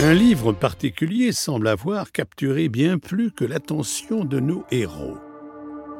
[0.00, 5.18] Un livre particulier semble avoir capturé bien plus que l'attention de nos héros.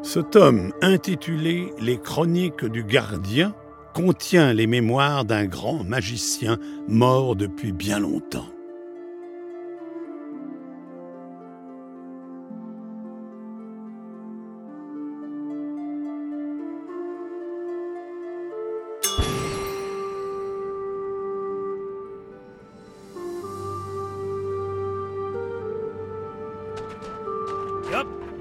[0.05, 3.57] Ce tome, intitulé Les Chroniques du Gardien,
[3.95, 8.47] contient les mémoires d'un grand magicien mort depuis bien longtemps.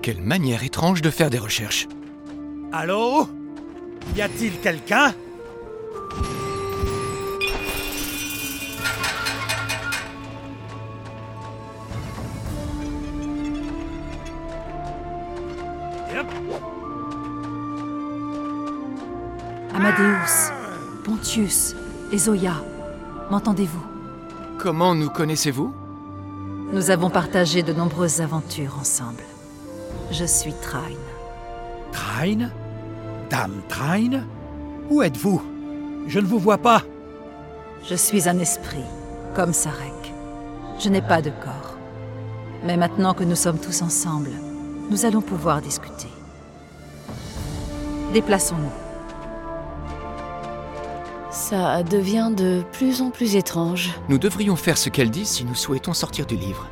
[0.07, 1.89] Quelle manière étrange de faire des recherches.
[2.71, 3.27] Allô?
[4.15, 5.13] Y a-t-il quelqu'un?
[19.75, 20.53] Amadeus,
[21.03, 21.75] Pontius
[22.13, 22.63] et Zoya,
[23.29, 23.83] m'entendez-vous?
[24.57, 25.73] Comment nous connaissez-vous?
[26.71, 29.23] Nous avons partagé de nombreuses aventures ensemble.
[30.11, 30.97] Je suis Train.
[31.91, 32.49] Train?
[33.29, 34.23] Dame Train?
[34.89, 35.41] Où êtes-vous?
[36.07, 36.83] Je ne vous vois pas.
[37.83, 38.85] Je suis un esprit,
[39.35, 40.13] comme Sarek.
[40.79, 41.77] Je n'ai pas de corps.
[42.63, 44.31] Mais maintenant que nous sommes tous ensemble,
[44.89, 46.09] nous allons pouvoir discuter.
[48.13, 48.71] Déplaçons-nous.
[51.29, 53.91] Ça devient de plus en plus étrange.
[54.09, 56.67] Nous devrions faire ce qu'elle dit si nous souhaitons sortir du livre.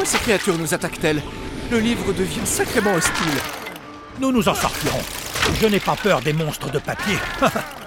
[0.00, 1.22] Pourquoi ces créatures nous attaquent-elles?
[1.70, 3.36] Le livre devient sacrément hostile.
[4.18, 5.02] Nous nous en sortirons.
[5.60, 7.18] Je n'ai pas peur des monstres de papier.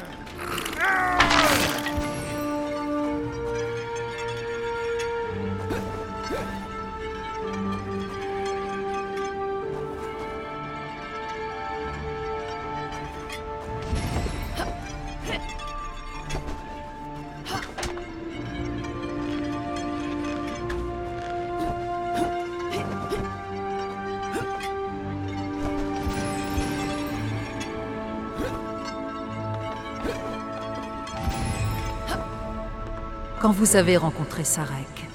[33.43, 35.09] Quand vous avez rencontré Sarek,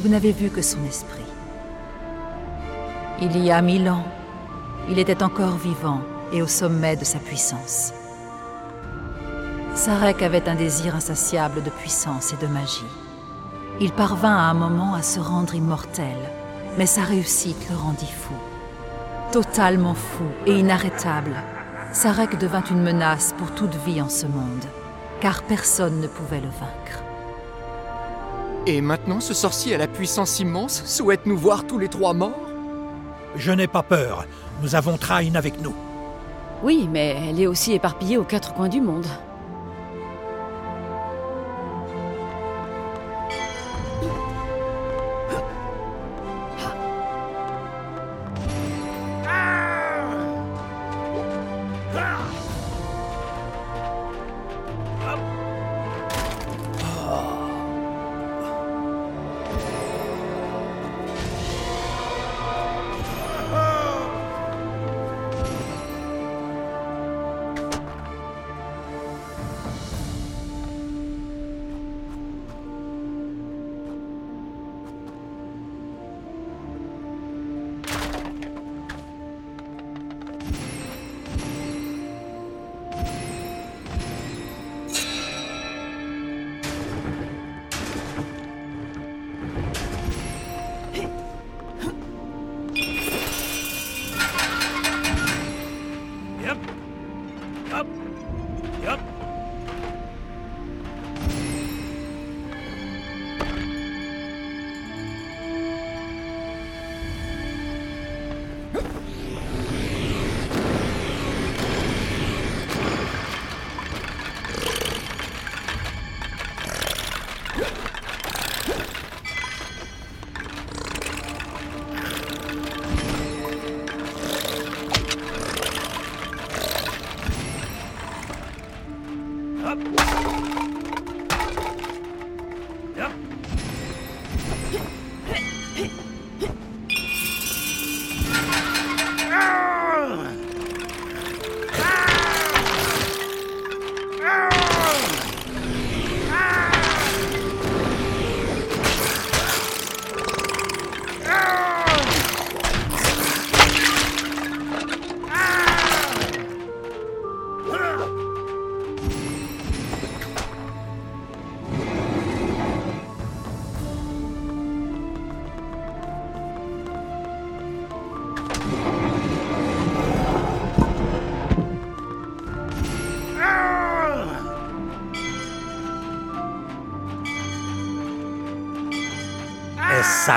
[0.00, 1.26] vous n'avez vu que son esprit.
[3.20, 4.06] Il y a mille ans,
[4.88, 6.00] il était encore vivant
[6.32, 7.92] et au sommet de sa puissance.
[9.74, 12.80] Sarek avait un désir insatiable de puissance et de magie.
[13.78, 16.16] Il parvint à un moment à se rendre immortel,
[16.78, 18.32] mais sa réussite le rendit fou.
[19.32, 21.36] Totalement fou et inarrêtable,
[21.92, 24.64] Sarek devint une menace pour toute vie en ce monde,
[25.20, 27.05] car personne ne pouvait le vaincre.
[28.68, 32.48] Et maintenant, ce sorcier à la puissance immense souhaite nous voir tous les trois morts?
[33.36, 34.26] Je n'ai pas peur.
[34.60, 35.74] Nous avons Train avec nous.
[36.64, 39.06] Oui, mais elle est aussi éparpillée aux quatre coins du monde.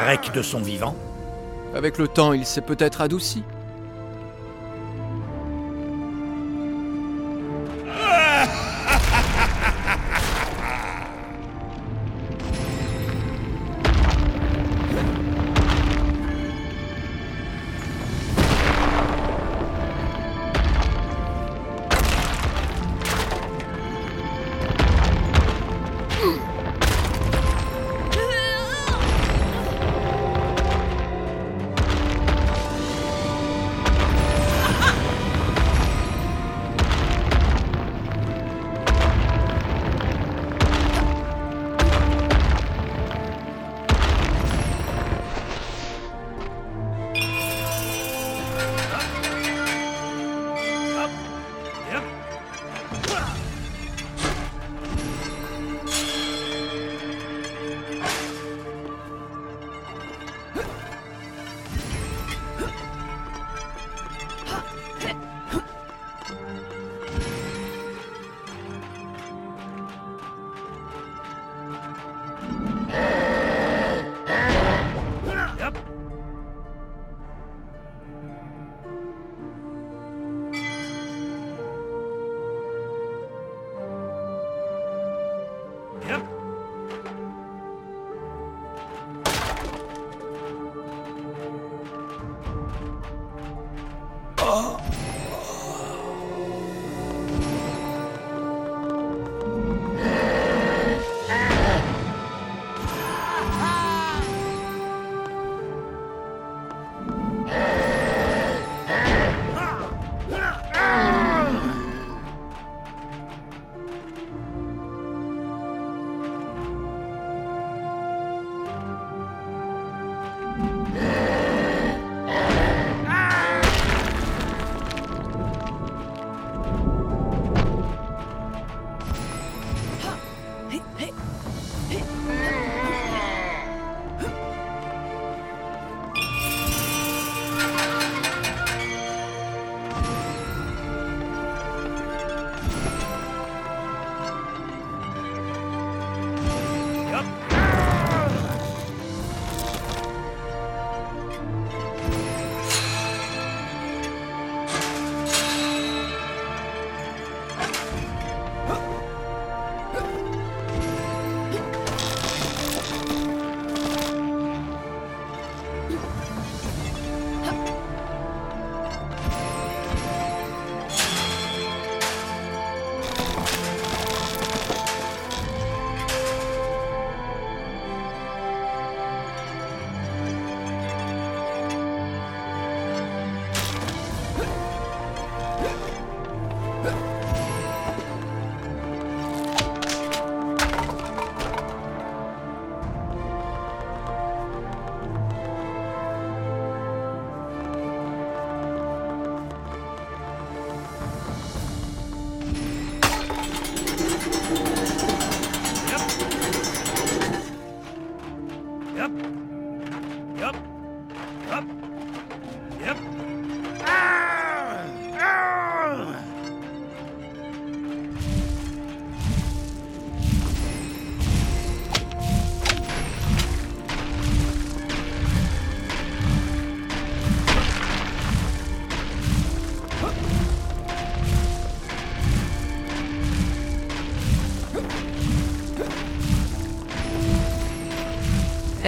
[0.10, 0.96] De son vivant
[1.76, 3.44] Avec le temps, il s'est peut-être adouci.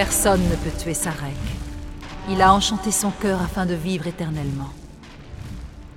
[0.04, 1.36] Personne ne peut tuer Sarek.
[2.28, 4.70] Il a enchanté son cœur afin de vivre éternellement.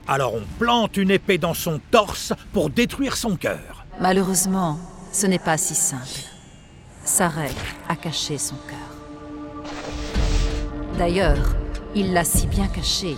[0.08, 3.84] Alors on plante une épée dans son torse pour détruire son cœur.
[4.00, 4.78] Malheureusement,
[5.12, 6.22] ce n'est pas si simple.
[7.04, 7.56] Sarek
[7.90, 9.74] a caché son cœur.
[11.00, 11.56] D'ailleurs,
[11.96, 13.16] il l'a si bien caché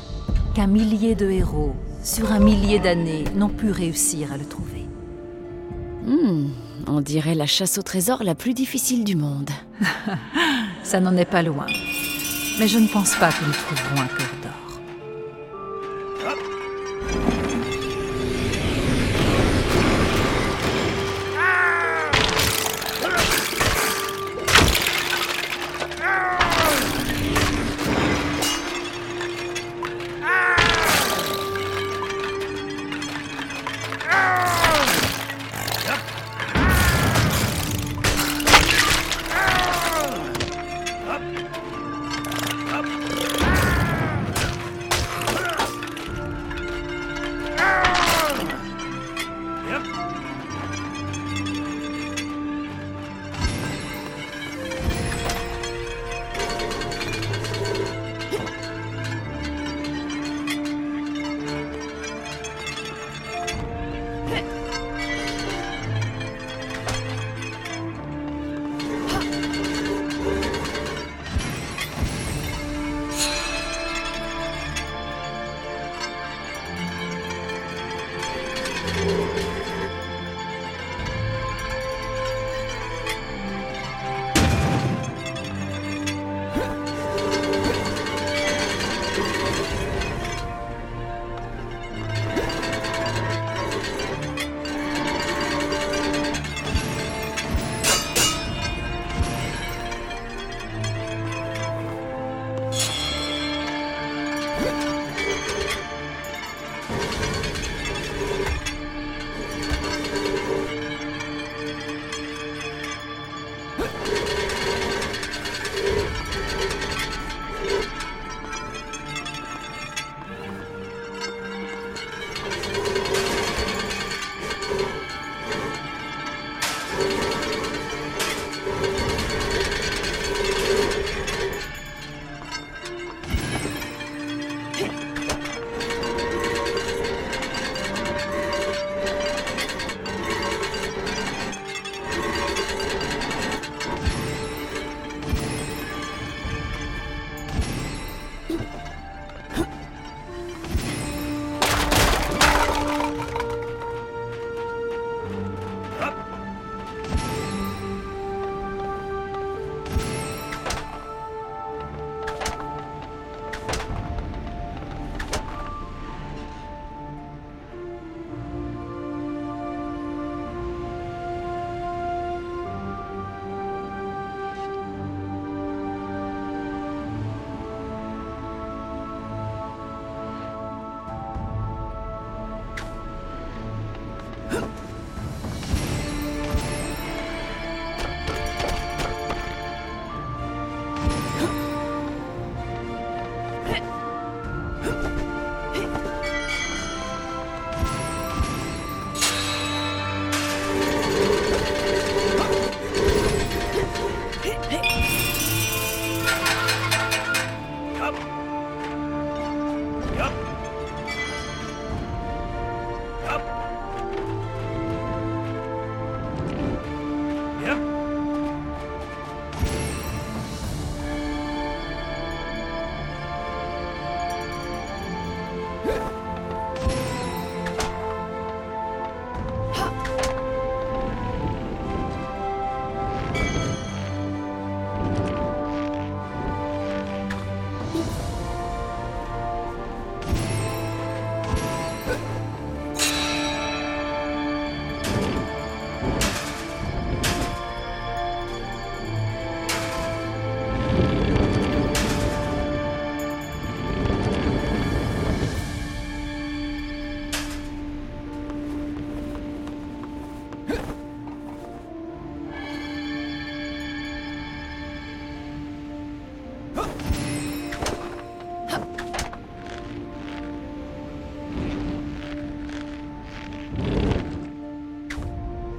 [0.55, 4.85] qu'un millier de héros, sur un millier d'années, n'ont pu réussir à le trouver.
[6.05, 6.47] Hmm,
[6.87, 9.49] on dirait la chasse au trésor la plus difficile du monde.
[10.87, 11.65] Ça n'en est pas loin.
[12.59, 14.79] Mais je ne pense pas que nous trouverons un cœur d'or.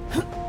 [0.09, 0.48] はっ!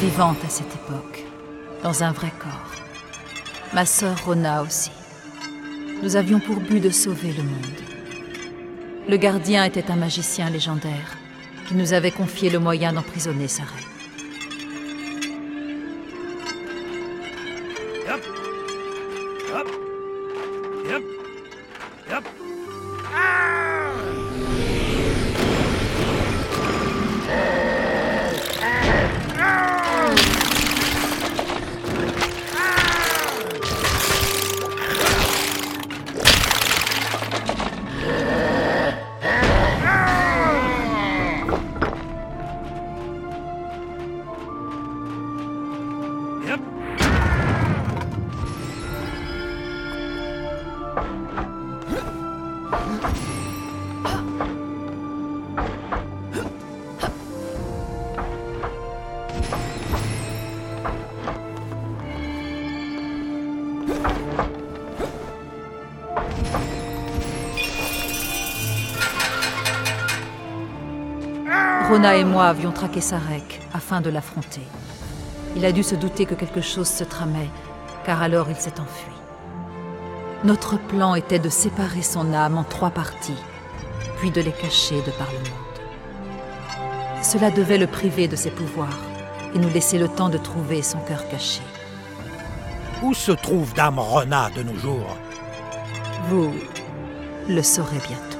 [0.00, 1.22] Vivante à cette époque,
[1.82, 2.72] dans un vrai corps.
[3.74, 4.90] Ma sœur Rona aussi.
[6.02, 7.82] Nous avions pour but de sauver le monde.
[9.06, 11.18] Le gardien était un magicien légendaire
[11.68, 13.91] qui nous avait confié le moyen d'emprisonner sa reine.
[71.92, 74.62] Rona et moi avions traqué Sarek afin de l'affronter.
[75.56, 77.50] Il a dû se douter que quelque chose se tramait,
[78.06, 79.21] car alors il s'est enfui.
[80.44, 83.40] Notre plan était de séparer son âme en trois parties,
[84.18, 87.22] puis de les cacher de par le monde.
[87.22, 88.98] Cela devait le priver de ses pouvoirs
[89.54, 91.62] et nous laisser le temps de trouver son cœur caché.
[93.04, 95.16] Où se trouve Dame Rona de nos jours?
[96.28, 96.52] Vous
[97.48, 98.31] le saurez bientôt.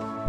[0.00, 0.21] it.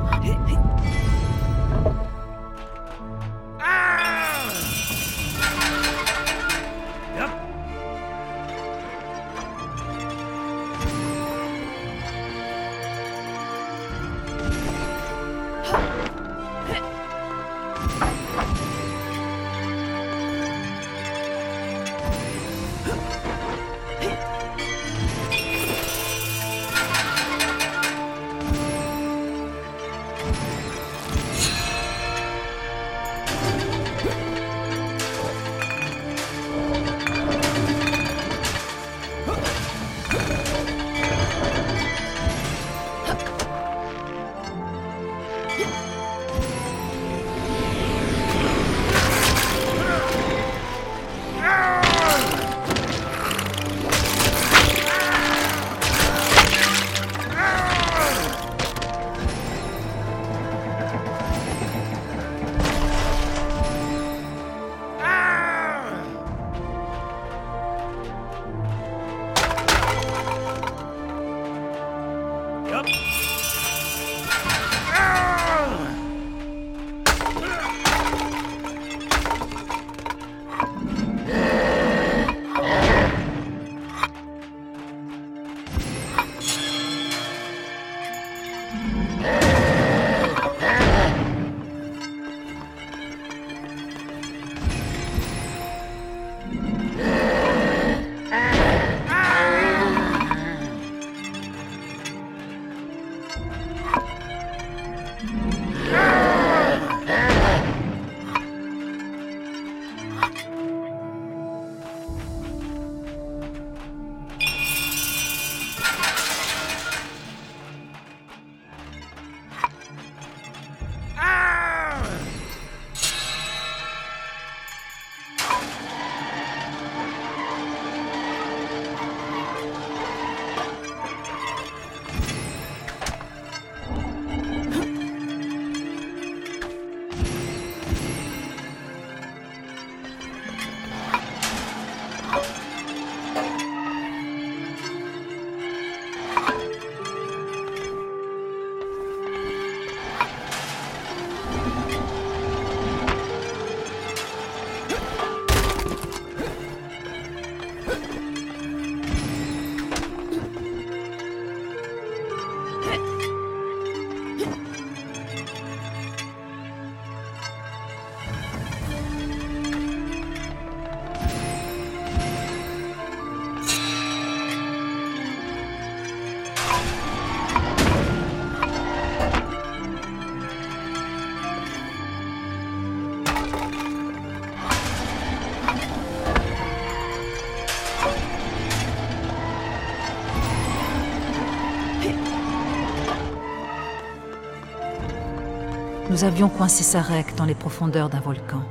[196.24, 198.64] Nous avions coincé Sarek dans les profondeurs d'un volcan,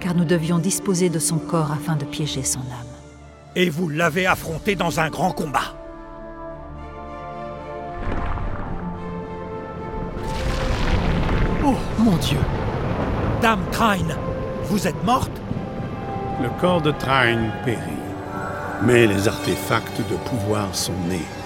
[0.00, 2.86] car nous devions disposer de son corps afin de piéger son âme.
[3.54, 5.74] Et vous l'avez affronté dans un grand combat.
[11.62, 12.38] Oh, mon Dieu
[13.42, 14.16] Dame Trine,
[14.64, 15.38] vous êtes morte?
[16.42, 17.78] Le corps de Trine périt,
[18.84, 21.39] mais les artefacts de pouvoir sont nés.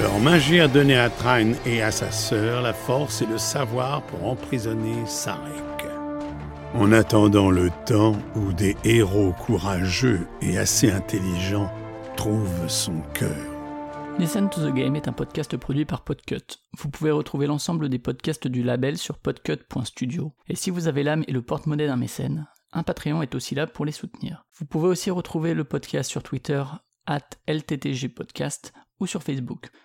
[0.00, 4.02] Leur magie a donné à Trine et à sa sœur la force et le savoir
[4.02, 5.86] pour emprisonner Sarek.
[6.74, 11.70] En attendant le temps où des héros courageux et assez intelligents
[12.16, 13.36] trouvent son cœur.
[14.18, 16.58] Listen to the Game est un podcast produit par Podcut.
[16.76, 20.34] Vous pouvez retrouver l'ensemble des podcasts du label sur podcut.studio.
[20.48, 23.68] Et si vous avez l'âme et le porte-monnaie d'un mécène, un Patreon est aussi là
[23.68, 24.44] pour les soutenir.
[24.58, 26.64] Vous pouvez aussi retrouver le podcast sur Twitter,
[27.06, 29.70] at LTTG Podcast, ou sur Facebook.